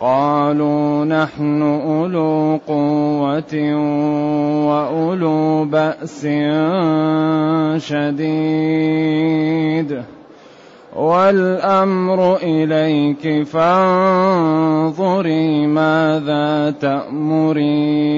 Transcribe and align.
قالوا 0.00 1.04
نحن 1.04 1.62
أولو 1.62 2.60
قوة 2.68 3.74
وأولو 4.66 5.64
بأس 5.64 6.26
شديد. 7.86 10.02
والأمر 10.96 12.36
إليك 12.36 13.46
فانظري 13.46 15.66
ماذا 15.66 16.74
تأمرين. 16.80 18.08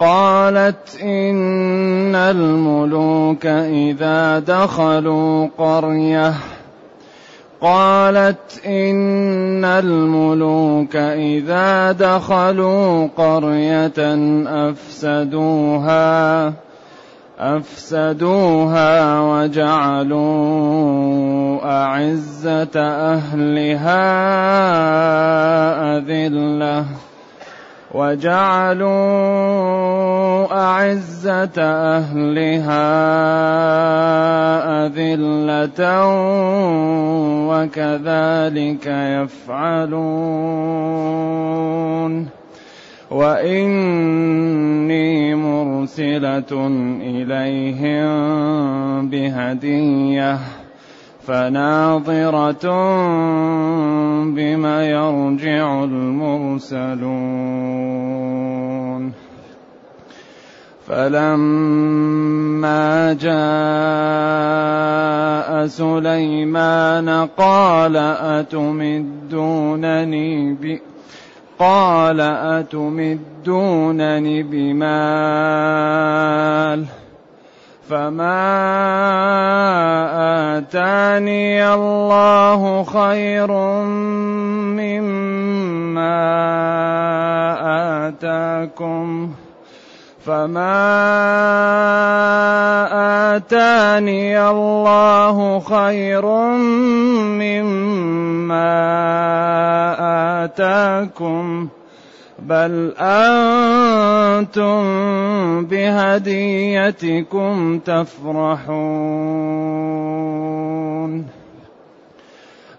قالت 0.00 1.02
إن 1.02 2.14
الملوك 2.14 3.46
إذا 3.46 4.38
دخلوا 4.38 5.48
قريةً 5.58 6.34
قالت 7.60 8.66
إن 8.66 9.64
الملوك 9.64 10.96
إذا 10.96 11.92
دخلوا 11.92 13.08
قرية 13.16 13.98
أفسدوها 14.70 16.52
أفسدوها 17.38 19.20
وجعلوا 19.20 20.18
أعزة 21.64 22.80
أهلها 23.14 23.98
أذلة. 25.98 26.84
وجعلوا 27.94 28.88
أعزة 30.52 31.58
أهلها 31.58 32.88
أذلة 34.86 36.06
وكذلك 37.48 38.86
يفعلون. 38.86 39.98
وإني 43.10 45.34
مرسلة 45.34 46.66
إليهم 47.02 48.08
بهدية. 49.10 50.38
فناظرة 51.28 52.66
بما 54.24 54.84
يرجع 54.84 55.84
المرسلون. 55.84 56.98
فلما 60.88 63.12
جاء 63.12 63.38
سليمان 65.66 67.08
قال 67.38 67.96
أتمدونني 68.36 70.28
ب 70.52 70.78
قال 71.58 72.20
أتمدونني 72.20 73.22
بمال؟ 74.42 75.68
فما 77.88 78.44
آتاني 80.58 81.74
الله 81.74 82.84
خير 82.84 83.52
مما 84.76 86.18
آتاكم 88.08 89.30
فما 90.26 90.76
آتاني 93.36 94.50
الله 94.50 95.60
خير 95.60 96.26
مما 97.40 98.74
آتاكم 100.44 101.68
بل 102.48 102.94
أنتم 102.98 104.84
بهديتكم 105.64 107.78
تفرحون. 107.78 108.68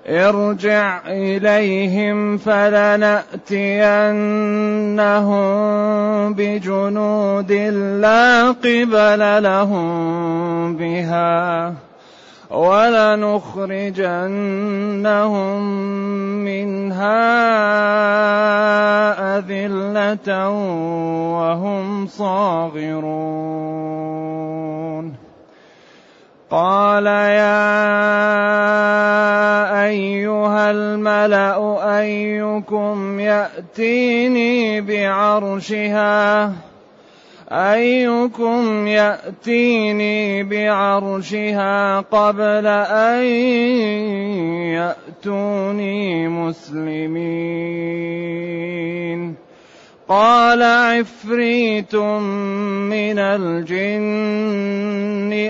ارجع 0.08 1.02
إليهم 1.08 2.38
فلنأتينهم 2.38 3.20
بجنود 6.34 7.52
لا 8.02 8.52
قبل 8.52 9.44
لهم 9.44 10.76
بها. 10.76 11.74
ولنخرجنهم 12.50 13.62
منها 16.44 17.22
أذلة 19.38 20.50
وهم 21.30 22.08
صاغرون. 22.08 23.60
قال 26.52 27.06
يا 27.06 27.60
أيها 29.86 30.72
الملأ 30.72 31.58
أيكم 32.00 33.20
يأتيني 33.20 34.82
بعرشها. 34.82 36.54
أيكم 37.52 38.88
يأتيني 38.88 40.44
بعرشها 40.44 42.00
قبل 42.00 42.68
أن 42.68 43.24
يأتوني 44.78 46.28
مسلمين؟ 46.28 47.70
قال 50.10 50.64
عفريت 50.64 51.96
من 51.96 53.20
الجن 53.20 54.50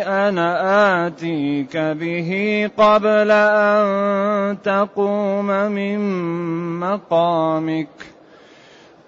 أنا 0.08 1.08
آتيك 1.08 1.78
به 1.78 2.32
قبل 2.78 3.32
أن 3.32 4.58
تقوم 4.64 5.48
من 5.48 6.00
مقامك. 6.80 8.19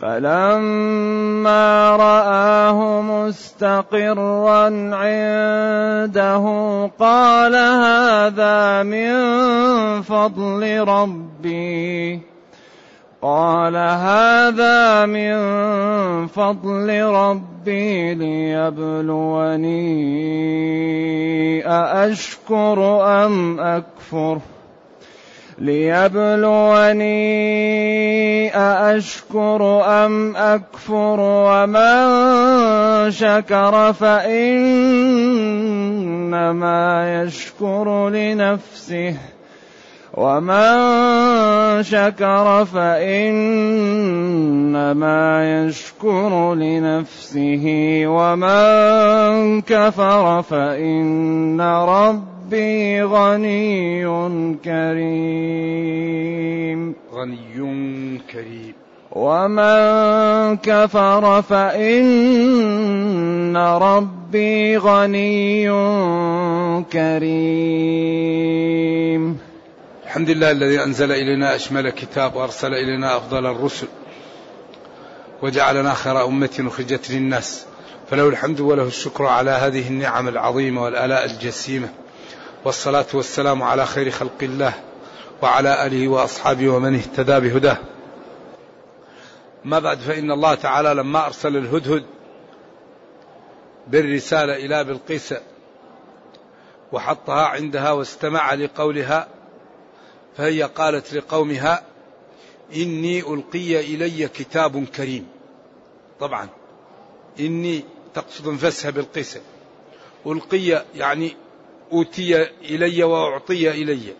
فلما 0.00 1.96
رآه 1.96 3.02
مستقرا 3.02 4.64
عنده 4.94 6.44
قال 6.98 7.54
هذا 7.54 8.82
من 8.82 9.12
فضل 10.02 10.88
ربي. 10.88 12.20
قال 13.22 13.76
هذا 13.76 15.06
من 15.06 15.36
فضل 16.26 17.02
ربي 17.02 18.14
ليبلوني 18.14 19.78
أأشكر 21.66 23.02
أم 23.24 23.60
أكفر؟ 23.60 24.38
ليبلوني 25.60 27.08
أأشكر 28.56 29.82
أم 29.84 30.36
أكفر 30.36 31.16
ومن 31.20 33.10
شكر 33.10 33.92
فإنما 33.92 34.92
يشكر 37.22 38.08
لنفسه 38.08 39.14
ومن 40.14 41.82
شكر 41.82 42.64
فإنما 42.64 44.04
يشكر 45.64 46.54
لنفسه 46.54 47.64
ومن 48.06 49.60
كفر 49.60 50.42
فإن 50.42 51.60
ربي 52.48 53.02
غني 53.02 54.04
كريم. 54.64 54.94
غني 57.12 58.20
كريم. 58.32 58.74
ومن 59.12 60.56
كفر 60.56 61.42
فإن 61.42 61.96
ربي 63.56 64.76
غني 64.76 65.64
كريم. 66.92 67.68
الحمد 70.04 70.30
لله 70.30 70.50
الذي 70.50 70.82
أنزل 70.82 71.12
إلينا 71.12 71.54
أشمل 71.54 71.90
كتاب 71.90 72.36
وأرسل 72.36 72.74
إلينا 72.74 73.16
أفضل 73.16 73.46
الرسل 73.46 73.86
وجعلنا 75.42 75.94
خير 75.94 76.24
أمة 76.24 76.64
أخرجت 76.68 77.10
للناس. 77.10 77.66
فله 78.10 78.28
الحمد 78.28 78.60
وله 78.60 78.86
الشكر 78.86 79.26
على 79.26 79.50
هذه 79.50 79.88
النعم 79.88 80.28
العظيمة 80.28 80.82
والآلاء 80.82 81.24
الجسيمة. 81.24 81.88
والصلاة 82.64 83.06
والسلام 83.14 83.62
على 83.62 83.86
خير 83.86 84.10
خلق 84.10 84.42
الله 84.42 84.74
وعلى 85.42 85.86
آله 85.86 86.08
وأصحابه 86.08 86.68
ومن 86.68 86.94
اهتدى 86.94 87.40
بهداه. 87.40 87.78
ما 89.64 89.78
بعد 89.78 89.98
فإن 89.98 90.30
الله 90.30 90.54
تعالى 90.54 90.94
لما 90.94 91.26
أرسل 91.26 91.56
الهدهد 91.56 92.04
بالرسالة 93.86 94.56
إلى 94.56 94.84
بلقيس 94.84 95.34
وحطها 96.92 97.46
عندها 97.46 97.92
واستمع 97.92 98.54
لقولها 98.54 99.28
فهي 100.36 100.62
قالت 100.62 101.14
لقومها 101.14 101.82
إني 102.76 103.20
ألقي 103.20 103.80
إلي 103.80 104.28
كتاب 104.28 104.84
كريم. 104.84 105.26
طبعا 106.20 106.48
إني 107.40 107.84
تقصد 108.14 108.48
انفسها 108.48 108.90
بالقسم 108.90 109.40
ألقي 110.26 110.84
يعني 110.94 111.36
أوتي 111.92 112.42
إلي 112.42 113.04
وأعطي 113.04 113.70
إلي. 113.70 114.14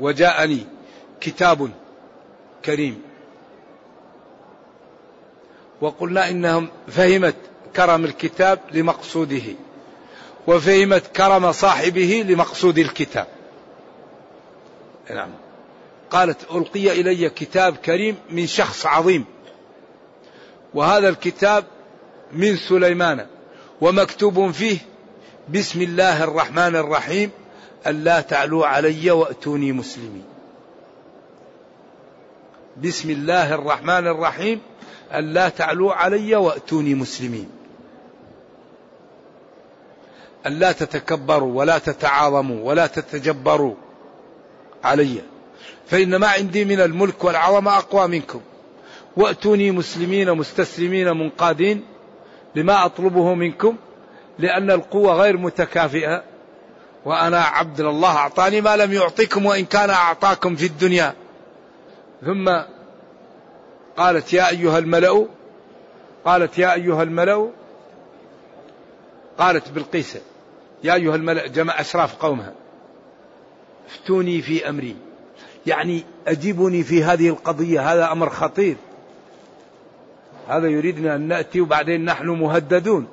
وجاءني 0.00 0.66
كتاب 1.20 1.70
كريم. 2.64 3.02
وقلنا 5.80 6.28
إنهم 6.28 6.68
فهمت 6.88 7.36
كرم 7.76 8.04
الكتاب 8.04 8.58
لمقصوده. 8.72 9.42
وفهمت 10.46 11.06
كرم 11.06 11.52
صاحبه 11.52 12.24
لمقصود 12.28 12.78
الكتاب. 12.78 13.26
نعم. 15.10 15.30
قالت 16.10 16.50
ألقي 16.54 17.00
إلي 17.00 17.30
كتاب 17.30 17.76
كريم 17.76 18.16
من 18.30 18.46
شخص 18.46 18.86
عظيم. 18.86 19.24
وهذا 20.74 21.08
الكتاب 21.08 21.64
من 22.32 22.56
سليمان. 22.56 23.26
ومكتوب 23.80 24.50
فيه 24.50 24.78
بسم 25.54 25.82
الله 25.82 26.24
الرحمن 26.24 26.76
الرحيم. 26.76 27.30
ألا 27.86 28.20
تعلوا 28.20 28.66
علي 28.66 29.10
وأتوني 29.10 29.72
مسلمين. 29.72 30.24
بسم 32.82 33.10
الله 33.10 33.54
الرحمن 33.54 34.06
الرحيم. 34.06 34.60
ألا 35.14 35.48
تعلوا 35.48 35.92
علي 35.94 36.36
وأتوني 36.36 36.94
مسلمين. 36.94 37.46
ألا 40.46 40.72
تتكبروا 40.72 41.58
ولا 41.58 41.78
تتعاظموا 41.78 42.62
ولا 42.62 42.86
تتجبروا 42.86 43.74
علي. 44.84 45.22
فإن 45.86 46.16
ما 46.16 46.26
عندي 46.26 46.64
من 46.64 46.80
الملك 46.80 47.24
والعظمة 47.24 47.78
أقوى 47.78 48.08
منكم. 48.08 48.40
وأتوني 49.16 49.70
مسلمين 49.70 50.32
مستسلمين 50.32 51.16
منقادين 51.16 51.84
لما 52.54 52.84
أطلبه 52.84 53.34
منكم. 53.34 53.76
لأن 54.38 54.70
القوة 54.70 55.14
غير 55.14 55.36
متكافئة. 55.36 56.22
وأنا 57.04 57.40
عبد 57.40 57.80
الله 57.80 58.16
أعطاني 58.16 58.60
ما 58.60 58.76
لم 58.76 58.92
يعطيكم 58.92 59.46
وإن 59.46 59.64
كان 59.64 59.90
أعطاكم 59.90 60.56
في 60.56 60.66
الدنيا. 60.66 61.14
ثم 62.24 62.50
قالت 63.96 64.32
يا 64.32 64.48
أيها 64.48 64.78
الملأ 64.78 65.26
قالت 66.24 66.58
يا 66.58 66.72
أيها 66.74 67.02
الملأ 67.02 67.50
قالت 69.38 69.68
بالقيس 69.68 70.18
يا 70.84 70.94
أيها 70.94 71.16
الملأ 71.16 71.46
جمع 71.46 71.80
أشراف 71.80 72.14
قومها. 72.14 72.52
افتوني 73.88 74.42
في 74.42 74.68
أمري. 74.68 74.96
يعني 75.66 76.04
اجيبني 76.26 76.82
في 76.82 77.04
هذه 77.04 77.28
القضية 77.28 77.92
هذا 77.92 78.12
أمر 78.12 78.30
خطير. 78.30 78.76
هذا 80.48 80.68
يريدنا 80.68 81.14
أن 81.16 81.28
نأتي 81.28 81.60
وبعدين 81.60 82.04
نحن 82.04 82.26
مهددون. 82.28 83.08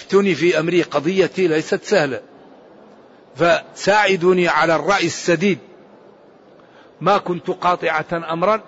افتوني 0.00 0.34
في 0.34 0.58
أمري 0.58 0.82
قضيتي 0.82 1.46
ليست 1.46 1.84
سهلة 1.84 2.20
فساعدوني 3.36 4.48
على 4.48 4.76
الرأي 4.76 5.06
السديد 5.06 5.58
ما 7.00 7.18
كنت 7.18 7.50
قاطعة 7.50 8.32
أمرا 8.32 8.60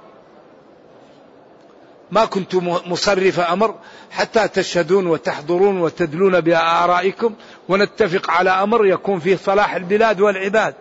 ما 2.10 2.24
كنت 2.24 2.54
مصرف 2.86 3.40
أمر 3.40 3.74
حتى 4.10 4.48
تشهدون 4.48 5.06
وتحضرون 5.06 5.80
وتدلون 5.80 6.40
بآرائكم 6.40 7.34
ونتفق 7.68 8.30
على 8.30 8.50
أمر 8.50 8.86
يكون 8.86 9.18
فيه 9.18 9.36
صلاح 9.36 9.74
البلاد 9.74 10.20
والعباد. 10.20 10.74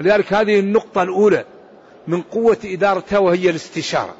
ولذلك 0.00 0.32
هذه 0.32 0.60
النقطة 0.60 1.02
الأولى 1.02 1.44
من 2.06 2.22
قوة 2.22 2.58
إدارتها 2.64 3.18
وهي 3.18 3.50
الاستشارة. 3.50 4.14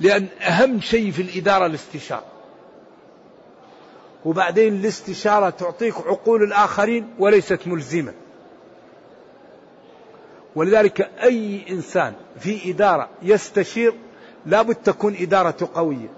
لأن 0.00 0.26
أهم 0.40 0.80
شيء 0.80 1.10
في 1.10 1.22
الإدارة 1.22 1.66
الاستشارة. 1.66 2.37
وبعدين 4.24 4.74
الاستشارة 4.74 5.50
تعطيك 5.50 5.94
عقول 5.96 6.42
الآخرين 6.42 7.14
وليست 7.18 7.60
ملزمة. 7.66 8.12
ولذلك 10.54 11.00
أي 11.22 11.64
إنسان 11.70 12.14
في 12.40 12.70
إدارة 12.70 13.08
يستشير 13.22 13.94
لابد 14.46 14.74
تكون 14.74 15.16
إدارته 15.20 15.68
قوية. 15.74 16.08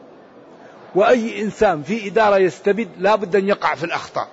وأي 0.95 1.42
إنسان 1.42 1.83
في 1.83 2.09
إدارة 2.09 2.37
يستبد 2.37 2.88
لابد 2.99 3.37
أن 3.37 3.49
يقع 3.49 3.75
في 3.75 3.85
الأخطاء. 3.85 4.28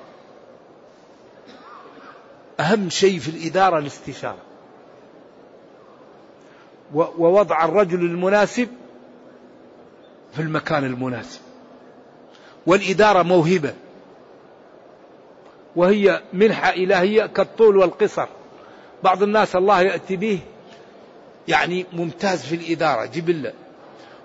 أهم 2.59 2.89
شيء 2.89 3.19
في 3.19 3.29
الإدارة 3.29 3.77
الاستشارة. 3.77 4.37
ووضع 6.93 7.65
الرجل 7.65 7.99
المناسب 7.99 8.67
في 10.33 10.41
المكان 10.41 10.83
المناسب. 10.83 11.46
والإدارة 12.67 13.23
موهبة. 13.23 13.73
وهي 15.75 16.21
منحة 16.33 16.69
إلهية 16.69 17.25
كالطول 17.25 17.77
والقصر. 17.77 18.27
بعض 19.03 19.23
الناس 19.23 19.55
الله 19.55 19.81
يأتي 19.81 20.15
به 20.15 20.39
يعني 21.47 21.85
ممتاز 21.93 22.45
في 22.45 22.55
الإدارة 22.55 23.05
جبلة 23.05 23.53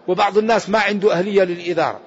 وبعض 0.08 0.38
الناس 0.38 0.70
ما 0.70 0.78
عنده 0.78 1.12
أهلية 1.12 1.42
للإدارة. 1.42 2.00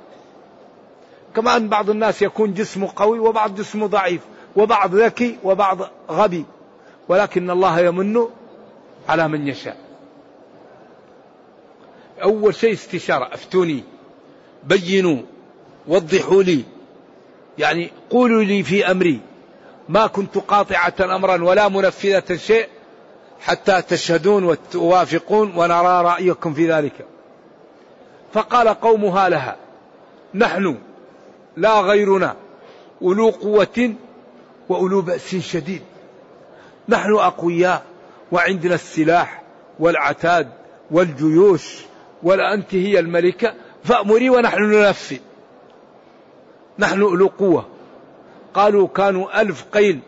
كما 1.36 1.58
أن 1.58 1.70
بعض 1.70 1.89
الناس 1.89 2.22
يكون 2.22 2.54
جسمه 2.54 2.92
قوي 2.96 3.20
وبعض 3.20 3.56
جسمه 3.56 3.88
ضعيف 3.88 4.22
وبعض 4.56 4.96
ذكي 4.96 5.38
وبعض 5.44 5.77
غبي. 6.10 6.46
ولكن 7.08 7.50
الله 7.50 7.80
يمن 7.80 8.25
على 9.10 9.27
من 9.27 9.48
يشاء. 9.48 9.77
أول 12.24 12.56
شيء 12.56 12.74
استشارة 12.74 13.34
أفتوني 13.34 13.84
بينوا. 14.63 15.35
وضحوا 15.88 16.44
لي. 16.44 16.63
يعني 17.58 17.92
قولوا 18.10 18.44
لي 18.44 18.63
في 18.63 18.92
أمري. 18.92 19.20
ما 19.89 20.08
كنت 20.08 20.38
قاطعة 20.38 21.15
أمرا 21.15 21.44
ولا 21.44 21.70
منفذة 21.70 22.36
شيء 22.36 22.68
حتى 23.42 23.82
تشهدون 23.82 24.44
وتوافقون 24.44 25.54
ونرى 25.56 26.01
رأيكم 26.01 26.54
في 26.54 26.72
ذلك. 26.72 27.06
فقال 28.34 28.68
قومها 28.68 29.30
لها 29.30 29.56
نحن 30.34 30.77
لا 31.58 31.80
غيرنا 31.80 32.36
أولو 33.01 33.30
قوة 33.30 33.94
وأولو 34.70 35.01
بأس 35.01 35.36
شديد. 35.36 35.82
نحن 36.89 37.13
أقوياء 37.13 37.84
وعندنا 38.32 38.75
السلاح 38.75 39.42
والعتاد 39.80 40.50
والجيوش 40.92 41.75
ولا 42.24 42.63
هي 42.72 43.00
الملكة 43.00 43.54
فأمري 43.84 44.30
ونحن 44.30 44.63
ننفذ. 44.63 45.18
نحن 46.79 47.01
أولو 47.01 47.27
قوة. 47.27 47.65
قالوا 48.53 48.88
كانوا 48.88 49.41
ألف 49.41 49.65
قيل 49.74 50.00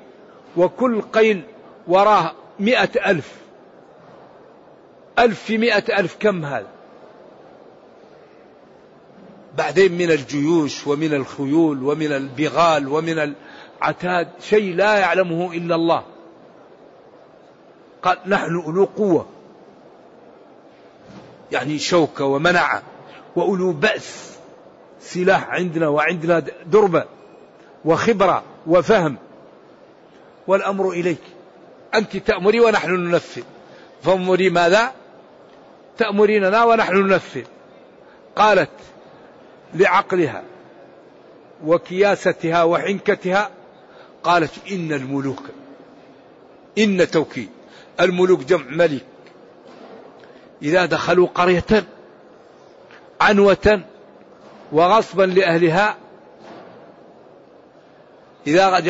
وكل 0.58 1.02
قيل 1.02 1.44
وراه 1.88 2.32
مئة 2.60 3.10
ألف. 3.12 3.34
ألف 5.20 5.44
في 5.44 5.58
مئة 5.58 6.00
ألف 6.00 6.18
كم 6.20 6.46
هذا؟ 6.46 6.68
بعدين 9.58 9.98
من 9.98 10.12
الجيوش 10.12 10.88
ومن 10.88 11.14
الخيول 11.14 11.84
ومن 11.84 12.12
البغال 12.12 12.88
ومن 12.88 13.34
العتاد 13.82 14.28
شيء 14.40 14.76
لا 14.76 14.98
يعلمه 14.98 15.54
إلا 15.54 15.76
الله. 15.76 16.04
قال 18.04 18.18
نحن 18.26 18.56
أولو 18.56 18.86
قوة. 18.86 19.26
يعني 21.52 21.80
شوكة 21.80 22.26
ومنعة 22.26 22.84
وأولو 23.36 23.72
بأس. 23.72 24.37
سلاح 25.02 25.50
عندنا 25.50 25.88
وعندنا 25.88 26.44
دربة 26.66 27.06
وخبرة 27.86 28.44
وفهم. 28.68 29.18
والأمر 30.48 30.92
إليك. 30.92 31.22
أنت 31.96 32.18
تأمري 32.18 32.60
ونحن 32.60 32.92
ننفذ. 32.92 33.44
فأمري 34.04 34.50
ماذا؟ 34.50 34.92
تأمريننا 35.98 36.64
ونحن 36.64 36.96
ننفذ. 36.96 37.44
قالت 38.36 38.70
لعقلها 39.76 40.44
وكياستها 41.66 42.64
وحنكتها 42.64 43.50
قالت 44.24 44.52
إن 44.72 44.94
الملوك 44.94 45.44
إن 46.78 47.12
توكيد. 47.12 47.50
الملوك 48.00 48.44
جمع 48.44 48.66
ملك. 48.70 49.06
إذا 50.62 50.86
دخلوا 50.86 51.28
قرية 51.28 51.84
عنوة 53.22 53.82
وغصبا 54.72 55.24
لأهلها. 55.24 55.96
إذا 58.48 58.84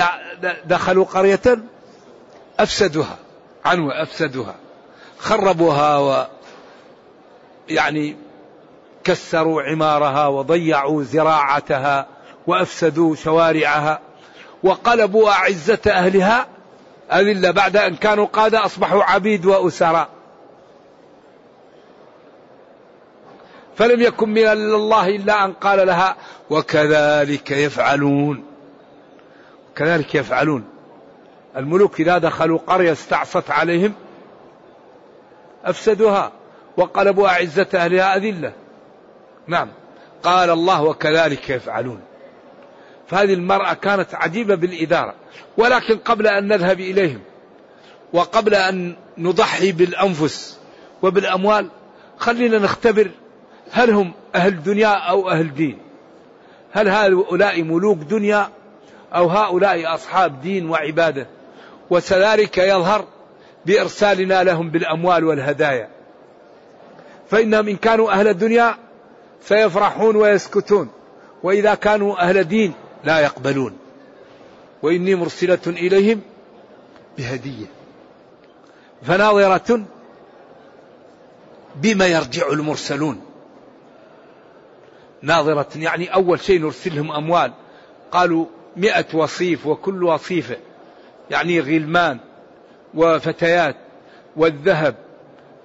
دخلوا 0.65 1.05
قرية 1.05 1.59
أفسدوها 2.59 3.17
عنوة 3.65 4.03
أفسدوها. 4.03 4.55
خربوها 5.17 5.97
و 5.97 6.27
يعني 7.69 8.15
كسروا 9.03 9.61
عمارها 9.61 10.27
وضيعوا 10.27 11.03
زراعتها 11.03 12.07
وأفسدوا 12.47 13.15
شوارعها 13.15 13.99
وقلبوا 14.63 15.29
أعزة 15.29 15.79
أهلها. 15.87 16.47
أذلة 17.11 17.51
بعد 17.51 17.77
أن 17.77 17.95
كانوا 17.95 18.25
قادة 18.25 18.65
أصبحوا 18.65 19.03
عبيد 19.03 19.45
وأسراء. 19.45 20.16
فلم 23.77 24.01
يكن 24.01 24.29
من 24.29 24.47
الله 24.47 25.07
إلا 25.07 25.45
أن 25.45 25.53
قال 25.53 25.87
لها 25.87 26.15
وكذلك 26.49 27.51
يفعلون. 27.51 28.43
كذلك 29.75 30.15
يفعلون. 30.15 30.63
الملوك 31.57 31.99
إذا 31.99 32.17
دخلوا 32.17 32.59
قرية 32.67 32.91
استعصت 32.91 33.51
عليهم 33.51 33.93
أفسدوها 35.65 36.31
وقلبوا 36.77 37.27
أعزة 37.27 37.67
أهلها 37.73 38.15
أذلة. 38.15 38.53
نعم. 39.47 39.69
قال 40.23 40.49
الله 40.49 40.83
وكذلك 40.83 41.49
يفعلون. 41.49 41.99
فهذه 43.07 43.33
المرأة 43.33 43.73
كانت 43.73 44.15
عجيبة 44.15 44.55
بالإدارة. 44.55 45.13
ولكن 45.57 45.97
قبل 45.97 46.27
أن 46.27 46.47
نذهب 46.47 46.79
إليهم 46.79 47.21
وقبل 48.13 48.53
أن 48.55 48.95
نضحي 49.17 49.71
بالأنفس 49.71 50.59
وبالأموال 51.01 51.69
خلينا 52.17 52.57
نختبر 52.57 53.11
هل 53.71 53.91
هم 53.91 54.13
أهل 54.35 54.63
دنيا 54.63 54.87
أو 54.87 55.29
أهل 55.29 55.53
دين؟ 55.53 55.77
هل 56.71 56.89
هؤلاء 56.89 57.63
ملوك 57.63 57.97
دنيا 57.97 58.49
أو 59.15 59.27
هؤلاء 59.27 59.93
أصحاب 59.93 60.41
دين 60.41 60.69
وعبادة؟ 60.69 61.27
وكذلك 61.89 62.57
يظهر 62.57 63.05
بإرسالنا 63.65 64.43
لهم 64.43 64.69
بالأموال 64.69 65.23
والهدايا. 65.23 65.89
فإنهم 67.29 67.67
إن 67.67 67.75
كانوا 67.75 68.11
أهل 68.11 68.27
الدنيا 68.27 68.75
سيفرحون 69.41 70.15
ويسكتون 70.15 70.89
وإذا 71.43 71.75
كانوا 71.75 72.21
أهل 72.21 72.43
دين 72.43 72.73
لا 73.03 73.19
يقبلون. 73.19 73.77
وإني 74.81 75.15
مرسلة 75.15 75.59
إليهم 75.67 76.21
بهدية 77.17 77.65
فناظرة 79.03 79.83
بما 81.75 82.07
يرجع 82.07 82.47
المرسلون. 82.51 83.26
ناظرة 85.21 85.67
يعني 85.75 86.13
أول 86.13 86.39
شيء 86.39 86.61
نرسلهم 86.61 87.11
أموال. 87.11 87.53
قالوا 88.11 88.45
مئة 88.77 89.05
وصيف 89.13 89.65
وكل 89.67 90.03
وصيفة 90.03 90.57
يعني 91.31 91.59
غلمان 91.59 92.19
وفتيات 92.93 93.75
والذهب 94.35 94.95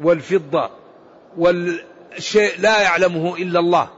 والفضة 0.01 0.71
والشيء 1.37 2.61
لا 2.61 2.83
يعلمه 2.83 3.37
إلا 3.37 3.61
الله. 3.61 3.89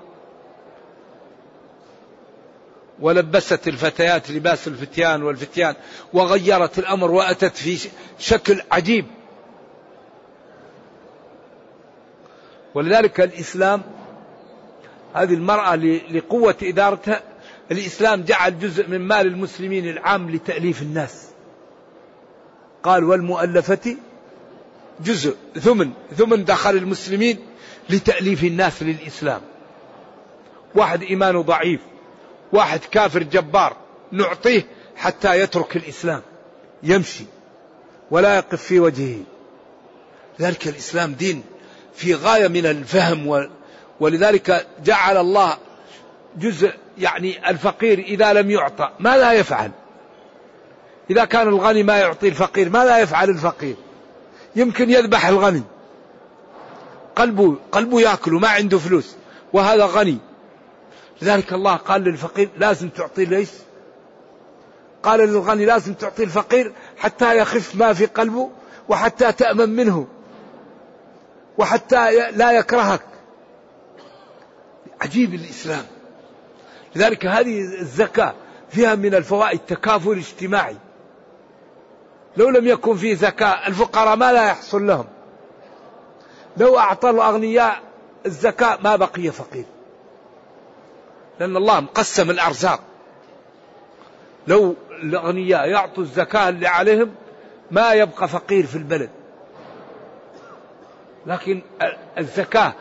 ولبست 3.01 3.69
الفتيات 3.69 4.31
لباس 4.31 4.69
الفتيان 4.69 5.23
والفتيان 5.23 5.75
وغيرت 6.13 6.79
الأمر 6.79 7.11
وأتت 7.11 7.57
في 7.57 7.89
شكل 8.19 8.63
عجيب. 8.71 9.07
ولذلك 12.75 13.21
الإسلام 13.21 13.83
هذه 15.15 15.35
المرأة 15.35 15.77
لقوة 16.11 16.57
إدارتها 16.63 17.23
الإسلام 17.73 18.23
جعل 18.23 18.59
جزء 18.59 18.89
من 18.89 18.99
مال 19.01 19.27
المسلمين 19.27 19.89
العام 19.89 20.31
لتأليف 20.31 20.83
الناس. 20.83 21.27
قال 22.83 23.05
والمؤلفة 23.05 23.97
جزء 25.01 25.37
ثمن 25.55 25.91
ثمن 26.17 26.45
دخل 26.45 26.77
المسلمين 26.77 27.39
لتأليف 27.91 28.45
الناس 28.45 28.83
للإسلام. 28.83 29.41
واحد 30.75 31.03
إيمانه 31.03 31.43
ضعيف 31.43 31.81
واحد 32.53 32.81
كافر 32.91 33.23
جبار 33.23 33.77
نعطيه 34.13 34.67
حتى 34.97 35.41
يترك 35.41 35.77
الإسلام 35.77 36.23
يمشي 36.83 37.25
ولا 38.11 38.37
يقف 38.37 38.63
في 38.63 38.81
وجهه. 38.81 39.19
ذلك 40.41 40.69
الإسلام 40.69 41.13
دين 41.13 41.43
في 41.95 42.15
غاية 42.15 42.49
من 42.49 42.67
الفهم 42.67 43.27
ولذلك 44.01 44.67
جعل 44.85 45.17
الله 45.17 45.57
جزء 46.37 46.73
يعني 46.99 47.51
الفقير 47.51 47.99
إذا 47.99 48.33
لم 48.33 48.51
يعطى 48.51 48.91
ماذا 49.01 49.33
يفعل؟ 49.33 49.71
إذا 51.11 51.25
كان 51.25 51.49
الغني 51.49 51.83
ما 51.83 51.99
يعطي 51.99 52.29
الفقير 52.29 52.71
ماذا 52.71 52.99
يفعل 52.99 53.31
الفقير؟ 53.31 53.77
يمكن 54.57 54.91
يذبح 54.91 55.27
الغني. 55.27 55.63
قلبه 57.17 57.57
قلبه 57.73 58.01
يأكل 58.01 58.33
ما 58.33 58.49
عنده 58.49 58.79
فلوس 58.79 59.17
وهذا 59.53 59.87
غني. 59.87 60.19
لذلك 61.23 61.53
الله 61.53 61.77
قال 61.77 62.03
للفقير 62.05 62.49
لازم 62.59 62.89
تعطي 62.89 63.25
ليش؟ 63.25 63.49
قال 65.03 65.21
للغني 65.21 65.65
لازم 65.65 65.95
تعطي 65.95 66.25
الفقير 66.25 66.73
حتى 66.99 67.39
يخف 67.39 67.77
ما 67.77 67.93
في 67.93 68.07
قلبه 68.07 68.51
وحتى 68.89 69.33
تأمن 69.33 69.69
منه 69.69 70.07
وحتى 71.59 72.31
لا 72.31 72.53
يكرهك. 72.53 73.14
عجيب 75.01 75.35
الإسلام. 75.35 75.85
لذلك 76.97 77.27
هذه 77.27 77.61
الزكاة 77.61 78.35
فيها 78.71 78.95
من 78.95 79.15
الفوائد 79.15 79.59
تكافل 79.59 80.19
اجتماعي. 80.19 80.77
لو 82.37 82.51
لم 82.51 82.67
يكن 82.67 82.97
في 82.97 83.15
زكاة 83.15 83.67
الفقراء 83.69 84.17
ما 84.17 84.33
لا 84.33 84.47
يحصل 84.47 84.87
لهم. 84.87 85.07
لو 86.57 86.79
أعطى 86.79 87.11
الأغنياء 87.11 87.83
الزكاة 88.27 88.79
ما 88.85 88.97
بقي 88.97 89.31
فقير. 89.31 89.65
لأن 91.41 91.57
الله 91.57 91.81
مقسم 91.81 92.31
الأرزاق. 92.31 92.81
لو 94.47 94.75
الأغنياء 95.03 95.69
يعطوا 95.69 96.03
الزكاة 96.03 96.49
اللي 96.49 96.67
عليهم 96.67 97.15
ما 97.71 97.93
يبقى 97.93 98.29
فقير 98.29 98.67
في 98.67 98.77
البلد. 98.77 99.11
لكن 101.27 101.63
الزكاة 102.19 102.75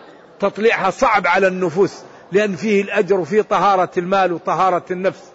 تطليعها 0.43 0.89
صعب 0.89 1.27
على 1.27 1.47
النفوس 1.47 1.93
لأن 2.31 2.55
فيه 2.55 2.81
الأجر 2.81 3.19
وفيه 3.19 3.41
طهارة 3.41 3.91
المال 3.97 4.33
وطهارة 4.33 4.83
النفس. 4.91 5.31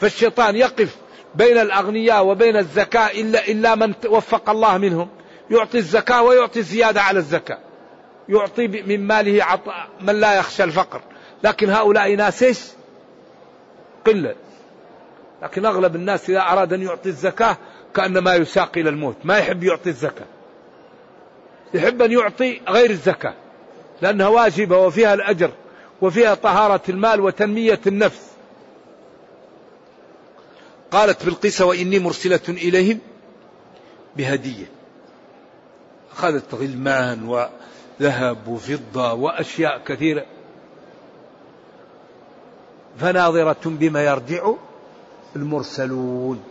فالشيطان 0.00 0.56
يقف 0.56 0.96
بين 1.34 1.58
الأغنياء 1.58 2.26
وبين 2.26 2.56
الزكاة 2.56 3.06
إلا, 3.06 3.48
إلا 3.48 3.74
من 3.74 3.94
وفق 4.06 4.50
الله 4.50 4.78
منهم. 4.78 5.08
يعطي 5.50 5.78
الزكاة 5.78 6.22
ويعطي 6.22 6.62
زيادة 6.62 7.02
على 7.02 7.18
الزكاة. 7.18 7.58
يعطي 8.28 8.68
من 8.68 9.06
ماله 9.06 9.44
عطاء 9.44 9.88
من 10.00 10.20
لا 10.20 10.34
يخشى 10.34 10.64
الفقر. 10.64 11.00
لكن 11.44 11.70
هؤلاء 11.70 12.14
ناس 12.14 12.42
إيش؟ 12.42 12.60
قلة. 14.06 14.34
لكن 15.42 15.66
أغلب 15.66 15.96
الناس 15.96 16.30
إذا 16.30 16.40
أراد 16.40 16.72
أن 16.72 16.82
يعطي 16.82 17.08
الزكاة 17.08 17.56
كأنما 17.94 18.34
يساق 18.34 18.70
إلى 18.76 18.90
الموت. 18.90 19.16
ما 19.24 19.38
يحب 19.38 19.64
يعطي 19.64 19.88
الزكاة. 19.90 20.26
يحب 21.74 22.02
أن 22.02 22.12
يعطي 22.12 22.60
غير 22.68 22.90
الزكاة. 22.90 23.34
لأنها 24.02 24.28
واجبة 24.28 24.78
وفيها 24.78 25.14
الأجر 25.14 25.50
وفيها 26.02 26.34
طهارة 26.34 26.82
المال 26.88 27.20
وتنمية 27.20 27.80
النفس. 27.86 28.26
قالت 30.90 31.24
بالقيس 31.24 31.60
وإني 31.60 31.98
مرسلة 31.98 32.40
إليهم 32.48 32.98
بهدية. 34.16 34.66
أخذت 36.12 36.54
غلمان 36.54 37.48
وذهب 38.00 38.48
وفضة 38.48 39.12
وأشياء 39.12 39.78
كثيرة. 39.78 40.24
فناظرة 42.98 43.60
بما 43.64 44.04
يرجع 44.04 44.52
المرسلون. 45.36 46.44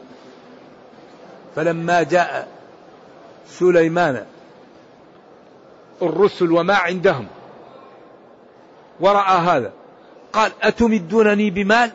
فلما 1.55 2.03
جاء 2.03 2.47
سليمان 3.49 4.25
الرسل 6.01 6.51
وما 6.51 6.75
عندهم. 6.75 7.27
ورأى 8.99 9.37
هذا. 9.37 9.73
قال 10.33 10.51
أتمدونني 10.61 11.49
بمال؟ 11.49 11.91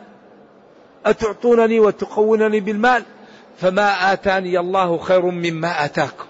أتعطونني 1.05 1.79
وتقونني 1.79 2.59
بالمال؟ 2.59 3.03
فما 3.57 4.13
آتاني 4.13 4.59
الله 4.59 4.97
خير 4.97 5.25
مما 5.25 5.85
آتاكم. 5.85 6.25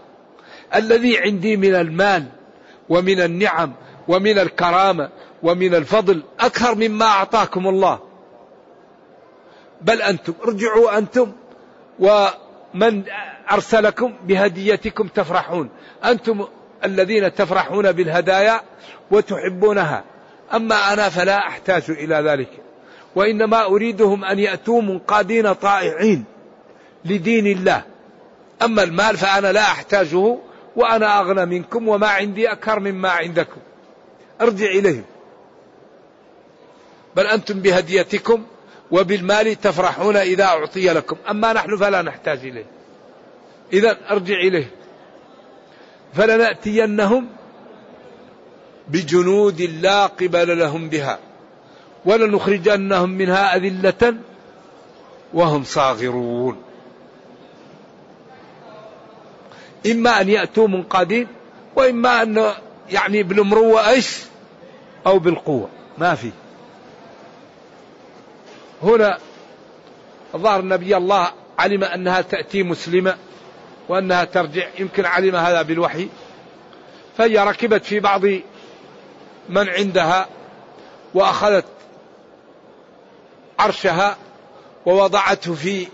الذي 0.75 1.19
عندي 1.19 1.57
من 1.57 1.75
المال 1.75 2.25
ومن 2.89 3.19
النعم 3.19 3.73
ومن 4.07 4.39
الكرامة 4.39 5.09
ومن 5.43 5.75
الفضل 5.75 6.23
أكثر 6.39 6.75
مما 6.75 7.05
أعطاكم 7.05 7.67
الله. 7.67 7.99
بل 9.81 10.01
أنتم 10.01 10.33
ارجعوا 10.43 10.97
أنتم 10.97 11.31
ومن 11.99 13.03
أرسلكم 13.51 14.13
بهديتكم 14.23 15.07
تفرحون. 15.07 15.69
أنتم 16.05 16.45
الذين 16.85 17.33
تفرحون 17.33 17.91
بالهدايا 17.91 18.61
وتحبونها. 19.11 20.03
أما 20.53 20.93
أنا 20.93 21.09
فلا 21.09 21.37
أحتاج 21.37 21.83
إلى 21.89 22.15
ذلك. 22.15 22.49
وإنما 23.15 23.65
أريدهم 23.65 24.25
أن 24.25 24.39
يأتوا 24.39 24.81
منقادين 24.81 25.53
طائعين 25.53 26.23
لدين 27.05 27.47
الله. 27.47 27.83
أما 28.61 28.83
المال 28.83 29.17
فأنا 29.17 29.51
لا 29.51 29.61
أحتاجه 29.61 30.37
وأنا 30.75 31.19
أغنى 31.19 31.45
منكم 31.45 31.87
وما 31.87 32.07
عندي 32.07 32.51
أكثر 32.51 32.79
مما 32.79 33.09
عندكم. 33.09 33.61
أرجع 34.41 34.65
إليهم. 34.65 35.03
بل 37.15 37.27
أنتم 37.27 37.59
بهديتكم 37.59 38.43
وبالمال 38.91 39.61
تفرحون 39.61 40.15
إذا 40.15 40.43
أعطي 40.43 40.89
لكم. 40.93 41.15
أما 41.29 41.53
نحن 41.53 41.77
فلا 41.77 42.01
نحتاج 42.01 42.39
إليه. 42.39 42.65
إذا 43.73 43.97
أرجع 44.11 44.35
إليه 44.35 44.80
فلنأتينهم 46.13 47.27
بجنود 48.87 49.61
لا 49.61 50.05
قبل 50.05 50.59
لهم 50.59 50.89
بها 50.89 51.19
ولنخرجنهم 52.05 53.09
منها 53.09 53.55
أذلة 53.55 54.15
وهم 55.33 55.63
صاغرون. 55.63 56.61
إما 59.85 60.21
أن 60.21 60.29
يأتوا 60.29 60.67
منقادين 60.67 61.27
وإما 61.75 62.21
أن 62.21 62.51
يعني 62.89 63.23
بالمروة 63.23 63.89
إيش؟ 63.89 64.17
أو 65.07 65.19
بالقوة. 65.19 65.69
ما 65.97 66.15
في. 66.15 66.31
هنا 68.83 69.17
ظهر 70.37 70.61
نبي 70.65 70.97
الله 70.97 71.31
علم 71.59 71.83
أنها 71.83 72.21
تأتي 72.21 72.63
مسلمة. 72.63 73.17
وأنها 73.91 74.23
ترجع 74.23 74.67
يمكن 74.79 75.05
علم 75.05 75.35
هذا 75.35 75.61
بالوحي 75.61 76.09
فهي 77.17 77.37
ركبت 77.37 77.85
في 77.85 77.99
بعض 77.99 78.21
من 79.49 79.69
عندها 79.69 80.27
وأخذت 81.13 81.65
عرشها 83.59 84.17
ووضعته 84.85 85.53
في 85.53 85.87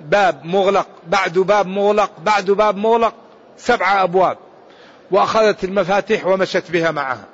باب 0.00 0.44
مغلق 0.44 0.86
بعد 1.06 1.38
باب 1.38 1.66
مغلق 1.66 2.10
بعد 2.24 2.50
باب 2.50 2.76
مغلق 2.76 3.14
سبعة 3.56 4.02
أبواب 4.02 4.38
وأخذت 5.10 5.64
المفاتيح 5.64 6.26
ومشت 6.26 6.70
بها 6.70 6.90
معها. 6.90 7.24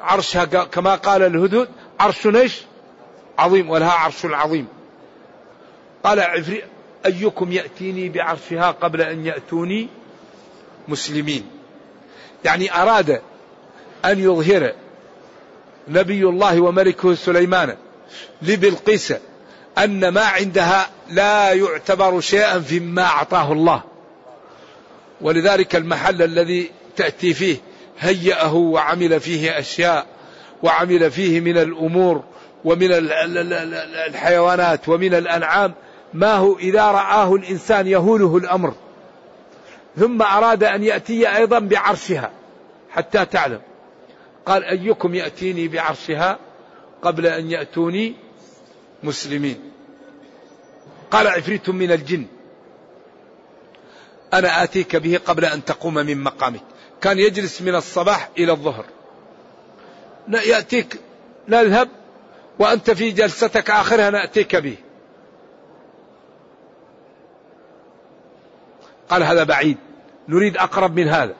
عرشها 0.00 0.44
كما 0.44 0.94
قال 0.94 1.22
الهدود 1.22 1.68
عرش 2.00 2.26
إيش؟ 2.26 2.62
عظيم 3.38 3.70
ولها 3.70 3.92
عرش 3.92 4.24
عظيم. 4.24 4.68
قال 6.04 6.20
أيكم 7.06 7.52
يأتيني 7.52 8.08
بعرشها 8.08 8.70
قبل 8.70 9.00
أن 9.00 9.26
يأتوني 9.26 9.88
مسلمين؟ 10.88 11.46
يعني 12.44 12.74
أراد 12.74 13.20
أن 14.04 14.18
يظهر 14.18 14.72
نبي 15.88 16.24
الله 16.24 16.60
وملكه 16.60 17.14
سليمان 17.14 17.76
لبلقيس 18.42 19.14
أن 19.78 20.08
ما 20.08 20.24
عندها 20.24 20.90
لا 21.10 21.52
يعتبر 21.52 22.20
شيئا 22.20 22.60
فيما 22.60 23.02
أعطاه 23.02 23.52
الله. 23.52 23.82
ولذلك 25.20 25.76
المحل 25.76 26.22
الذي 26.22 26.70
تأتي 26.96 27.34
فيه 27.34 27.56
هيأه 27.98 28.54
وعمل 28.54 29.20
فيه 29.20 29.58
أشياء 29.58 30.06
وعمل 30.62 31.10
فيه 31.10 31.40
من 31.40 31.58
الأمور 31.58 32.24
ومن 32.64 32.88
الحيوانات 34.08 34.88
ومن 34.88 35.14
الأنعام 35.14 35.74
ما 36.14 36.34
هو 36.34 36.58
إذا 36.58 36.84
رآه 36.84 37.34
الإنسان 37.34 37.86
يهوله 37.86 38.36
الأمر. 38.36 38.74
ثم 39.96 40.22
أراد 40.22 40.64
أن 40.64 40.84
يأتي 40.84 41.36
أيضا 41.36 41.58
بعرشها 41.58 42.30
حتى 42.90 43.24
تعلم. 43.24 43.60
قال 44.46 44.64
أيكم 44.64 45.14
يأتيني 45.14 45.68
بعرشها 45.68 46.38
قبل 47.02 47.26
أن 47.26 47.50
يأتوني 47.50 48.14
مسلمين؟ 49.02 49.60
قال 51.10 51.26
عفريت 51.26 51.70
من 51.70 51.92
الجن. 51.92 52.26
أنا 54.34 54.62
آتيك 54.62 54.96
به 54.96 55.20
قبل 55.26 55.44
أن 55.44 55.64
تقوم 55.64 55.94
من 55.94 56.22
مقامك. 56.22 56.62
كان 57.00 57.18
يجلس 57.18 57.62
من 57.62 57.74
الصباح 57.74 58.30
إلى 58.38 58.52
الظهر. 58.52 58.84
يأتيك 60.28 61.00
نذهب 61.48 61.88
وأنت 62.58 62.90
في 62.90 63.10
جلستك 63.10 63.70
آخرها 63.70 64.10
نأتيك 64.10 64.56
به. 64.56 64.76
قال 69.08 69.22
هذا 69.22 69.44
بعيد. 69.44 69.76
نريد 70.28 70.56
أقرب 70.56 70.96
من 70.96 71.08
هذا. 71.08 71.34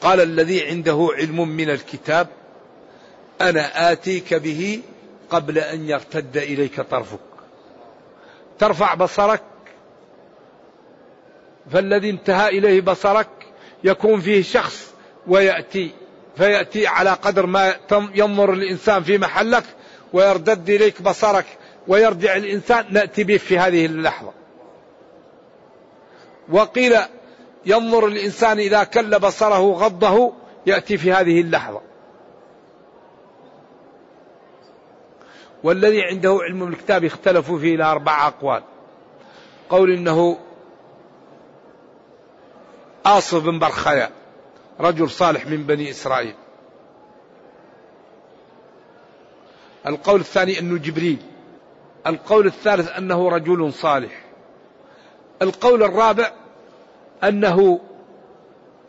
قال 0.00 0.20
الذي 0.20 0.66
عنده 0.66 1.08
علم 1.16 1.48
من 1.48 1.70
الكتاب 1.70 2.28
أنا 3.40 3.92
آتيك 3.92 4.34
به 4.34 4.82
قبل 5.30 5.58
أن 5.58 5.88
يرتد 5.88 6.36
إليك 6.36 6.80
طرفك. 6.80 7.18
ترفع 8.58 8.94
بصرك. 8.94 9.42
فالذي 11.72 12.10
انتهى 12.10 12.48
إليه 12.48 12.80
بصرك 12.80 13.28
يكون 13.84 14.20
فيه 14.20 14.42
شخص 14.42 14.90
ويأتي 15.26 15.90
فيأتي 16.36 16.86
على 16.86 17.10
قدر 17.10 17.46
ما 17.46 17.74
ينظر 18.14 18.52
الإنسان 18.52 19.02
في 19.02 19.18
محلك 19.18 19.64
ويرتد 20.12 20.70
إليك 20.70 21.02
بصرك. 21.02 21.46
ويرجع 21.88 22.36
الإنسان 22.36 22.84
نأتي 22.90 23.24
به 23.24 23.36
في 23.36 23.58
هذه 23.58 23.86
اللحظة. 23.86 24.32
وقيل 26.48 26.96
ينظر 27.66 28.06
الإنسان 28.06 28.58
إذا 28.58 28.84
كل 28.84 29.18
بصره 29.18 29.72
غضه 29.72 30.32
يأتي 30.66 30.98
في 30.98 31.12
هذه 31.12 31.40
اللحظة. 31.40 31.80
والذي 35.64 36.02
عنده 36.02 36.38
علم 36.42 36.68
الكتاب 36.68 37.04
اختلفوا 37.04 37.58
فيه 37.58 37.74
إلى 37.74 37.84
أربع 37.84 38.26
أقوال. 38.26 38.62
قول 39.68 39.90
إنه 39.90 40.38
آصف 43.06 43.44
بن 43.44 43.58
برخيا 43.58 44.10
رجل 44.80 45.10
صالح 45.10 45.46
من 45.46 45.66
بني 45.66 45.90
إسرائيل. 45.90 46.34
القول 49.86 50.20
الثاني 50.20 50.58
أنه 50.58 50.78
جبريل. 50.78 51.35
القول 52.06 52.46
الثالث 52.46 52.88
أنه 52.88 53.28
رجل 53.28 53.72
صالح. 53.72 54.24
القول 55.42 55.82
الرابع 55.82 56.32
أنه 57.24 57.80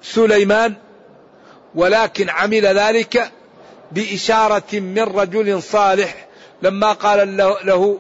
سليمان 0.01 0.73
ولكن 1.75 2.30
عمل 2.30 2.65
ذلك 2.65 3.32
بإشارة 3.91 4.80
من 4.80 5.03
رجل 5.03 5.63
صالح. 5.63 6.27
لما 6.62 6.93
قال 6.93 7.38
له, 7.38 7.58
له 7.63 7.99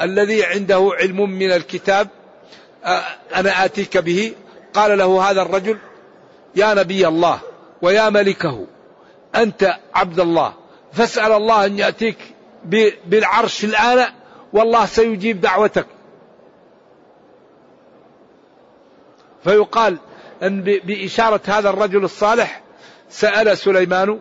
الذي 0.00 0.44
عنده 0.44 0.90
علم 0.94 1.30
من 1.30 1.52
الكتاب 1.52 2.08
أنا 3.34 3.64
آتيك 3.64 3.96
به. 3.98 4.34
قال 4.74 4.98
له 4.98 5.30
هذا 5.30 5.42
الرجل 5.42 5.78
يا 6.54 6.74
نبي 6.74 7.08
الله 7.08 7.40
ويا 7.82 8.10
ملكه 8.10 8.66
أنت 9.34 9.76
عبد 9.94 10.20
الله 10.20 10.54
فاسأل 10.92 11.32
الله 11.32 11.66
أن 11.66 11.78
يأتيك 11.78 12.18
بالعرش 13.06 13.64
الآن 13.64 14.06
والله 14.52 14.86
سيجيب 14.86 15.40
دعوتك. 15.40 15.86
فيقال 19.44 19.98
أن 20.42 20.62
بإشارة 20.62 21.40
هذا 21.46 21.70
الرجل 21.70 22.04
الصالح 22.04 22.62
سأل 23.10 23.58
سليمان 23.58 24.20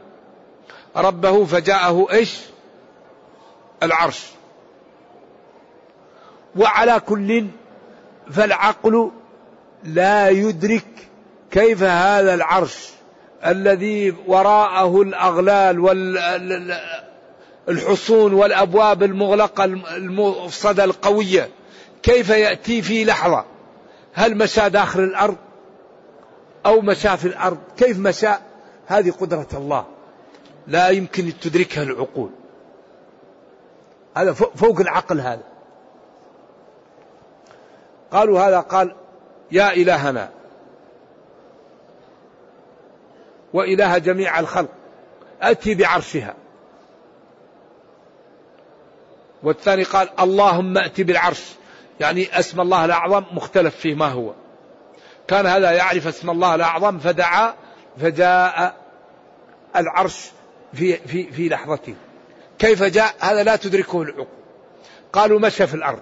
ربه 0.95 1.45
فجاءه 1.45 2.07
إيش؟ 2.11 2.39
العرش. 3.83 4.25
وعلى 6.55 6.99
كل 6.99 7.47
فالعقل 8.31 9.11
لا 9.83 10.29
يدرك 10.29 10.85
كيف 11.51 11.83
هذا 11.83 12.33
العرش 12.33 12.89
الذي 13.45 14.15
وراءه 14.27 15.01
الأغلال 15.01 15.79
والحصون 17.69 18.33
والأبواب 18.33 19.03
المغلقة 19.03 19.63
المفسدة 19.63 20.83
القوية. 20.83 21.49
كيف 22.03 22.29
يأتي 22.29 22.81
في 22.81 23.05
لحظة؟ 23.05 23.45
هل 24.13 24.37
مشى 24.37 24.69
داخل 24.69 25.03
الأرض 25.03 25.37
أو 26.65 26.81
مشى 26.81 27.17
في 27.17 27.25
الأرض؟ 27.25 27.57
كيف 27.77 27.99
مشى؟ 27.99 28.31
هذه 28.87 29.11
قدرة 29.11 29.47
الله. 29.53 29.85
لا 30.67 30.89
يمكن 30.89 31.33
تدركها 31.41 31.83
العقول. 31.83 32.29
هذا 34.17 34.33
فوق 34.33 34.79
العقل 34.79 35.19
هذا. 35.19 35.43
قالوا 38.11 38.39
هذا 38.39 38.59
قال 38.59 38.95
يا 39.51 39.73
إلهنا 39.73 40.29
وإله 43.53 43.97
جميع 43.97 44.39
الخلق 44.39 44.69
أتي 45.41 45.75
بعرشها. 45.75 46.35
والثاني 49.43 49.83
قال 49.83 50.09
اللهم 50.19 50.77
أتي 50.77 51.03
بالعرش. 51.03 51.43
يعني 51.99 52.39
اسم 52.39 52.61
الله 52.61 52.85
الأعظم 52.85 53.23
مختلف 53.31 53.75
فيه 53.75 53.95
ما 53.95 54.07
هو. 54.07 54.33
كان 55.27 55.45
هذا 55.45 55.71
يعرف 55.71 56.07
اسم 56.07 56.29
الله 56.29 56.55
الأعظم 56.55 56.99
فدعا 56.99 57.53
فجاء 58.01 58.75
العرش 59.75 60.31
في 60.73 60.97
في 60.97 61.31
في 61.31 61.49
لحظته. 61.49 61.95
كيف 62.59 62.83
جاء؟ 62.83 63.15
هذا 63.19 63.43
لا 63.43 63.55
تدركه 63.55 64.01
العقول. 64.01 64.27
قالوا 65.13 65.39
مشى 65.39 65.67
في 65.67 65.73
الأرض. 65.73 65.99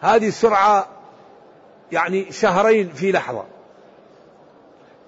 هذه 0.00 0.30
سرعة 0.30 0.88
يعني 1.92 2.32
شهرين 2.32 2.92
في 2.92 3.12
لحظة. 3.12 3.44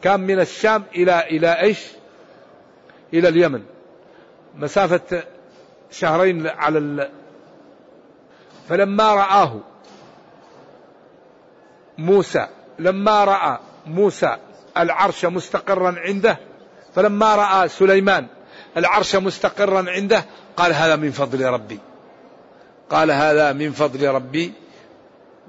كان 0.03 0.21
من 0.21 0.41
الشام 0.41 0.85
إلى 0.95 1.21
إلى 1.21 1.61
إيش؟ 1.61 1.87
إلى 3.15 3.29
اليمن. 3.29 3.63
مسافة 4.55 5.23
شهرين 5.91 6.47
على 6.47 6.79
ال... 6.79 7.11
فلما 8.69 9.15
رآه 9.15 9.61
موسى 11.99 12.47
لما 12.79 13.25
رأى 13.25 13.59
موسى 13.87 14.37
العرش 14.77 15.25
مستقرا 15.25 15.95
عنده 15.99 16.39
فلما 16.95 17.35
رأى 17.35 17.69
سليمان 17.69 18.27
العرش 18.77 19.17
مستقرا 19.17 19.91
عنده 19.91 20.25
قال 20.57 20.73
هذا 20.73 20.97
من 20.97 21.11
فضل 21.11 21.45
ربي. 21.45 21.79
قال 22.91 23.11
هذا 23.11 23.53
من 23.53 23.73
فضل 23.73 24.09
ربي 24.09 24.53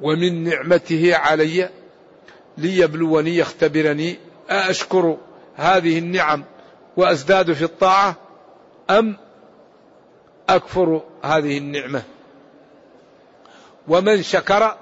ومن 0.02 0.44
نعمته 0.44 1.16
علي 1.16 1.70
ليبلوني 2.58 3.38
يختبرني 3.38 4.18
أأشكر 4.50 5.18
هذه 5.56 6.00
النعم 6.00 6.44
وأزداد 6.98 7.54
في 7.54 7.64
الطاعة 7.64 8.16
أم 8.90 9.18
أكفر 10.56 11.02
هذه 11.24 11.58
النعمة. 11.58 12.04
ومن 13.88 14.24
شكر 14.24 14.78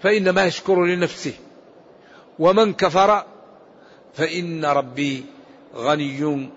فإنما 0.00 0.44
يشكر 0.44 0.84
لنفسه. 0.84 1.34
ومن 2.38 2.74
كفر 2.74 3.24
فإن 4.14 4.64
ربي 4.64 5.24
غني 5.76 6.50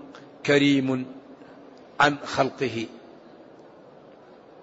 كريم 0.45 1.05
عن 1.99 2.17
خلقه. 2.25 2.85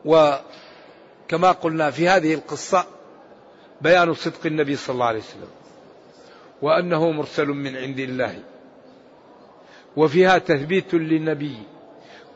وكما 0.04 1.52
قلنا 1.52 1.90
في 1.90 2.08
هذه 2.08 2.34
القصة 2.34 2.84
بيان 3.80 4.14
صدق 4.14 4.46
النبي 4.46 4.76
صلى 4.76 4.94
الله 4.94 5.06
عليه 5.06 5.18
وسلم. 5.18 5.50
وأنه 6.62 7.10
مرسل 7.10 7.46
من 7.46 7.76
عند 7.76 7.98
الله. 7.98 8.38
وفيها 9.96 10.38
تثبيت 10.38 10.94
للنبي 10.94 11.56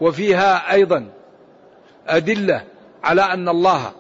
وفيها 0.01 0.73
أيضا 0.73 1.11
أدلة 2.07 2.65
على 3.05 3.23
أن 3.23 3.49
الله 3.49 3.93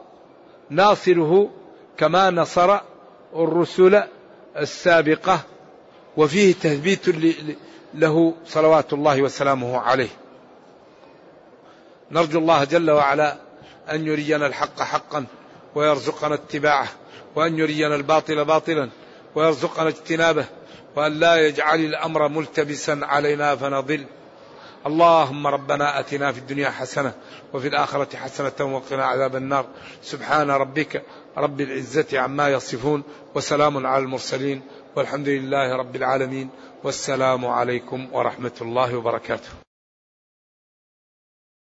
ناصره 0.70 1.50
كما 1.96 2.30
نصر 2.30 2.78
الرسل 3.34 4.02
السابقة 4.56 5.40
وفيه 6.16 6.52
تثبيت 6.52 7.08
له 7.94 8.34
صلوات 8.46 8.92
الله 8.92 9.22
وسلامه 9.22 9.78
عليه. 9.78 10.08
نرجو 12.10 12.38
الله 12.38 12.64
جل 12.64 12.90
وعلا 12.90 13.36
أن 13.90 14.06
يرينا 14.06 14.46
الحق 14.46 14.82
حقا 14.82 15.26
ويرزقنا 15.74 16.34
اتباعه 16.34 16.88
وأن 17.34 17.58
يرينا 17.58 17.94
الباطل 17.94 18.44
باطلا 18.44 18.88
ويرزقنا 19.34 19.88
اجتنابه 19.88 20.44
وأن 20.96 21.12
لا 21.12 21.46
يجعل 21.46 21.80
الأمر 21.80 22.28
ملتبسا 22.28 23.00
علينا 23.02 23.56
فنضل. 23.56 24.06
اللهم 24.86 25.46
ربنا 25.46 26.00
آتنا 26.00 26.32
في 26.32 26.38
الدنيا 26.38 26.70
حسنة 26.70 27.12
وفي 27.54 27.68
الآخرة 27.68 28.16
حسنة 28.16 28.74
وقنا 28.74 29.04
عذاب 29.04 29.36
النار. 29.36 29.66
سبحان 30.02 30.50
ربك 30.50 31.02
رب 31.36 31.60
العزة 31.60 32.20
عما 32.20 32.48
يصفون 32.48 33.02
وسلام 33.34 33.86
على 33.86 34.04
المرسلين 34.04 34.62
والحمد 34.96 35.28
لله 35.28 35.76
رب 35.76 35.96
العالمين. 35.96 36.48
والسلام 36.84 37.46
عليكم 37.46 38.08
ورحمة 38.12 38.56
الله 38.60 38.96
وبركاته. 38.96 39.65